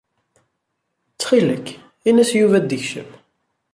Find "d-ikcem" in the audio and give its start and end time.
2.67-3.09